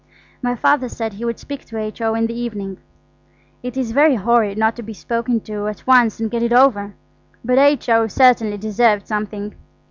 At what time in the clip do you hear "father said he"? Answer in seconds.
0.55-1.25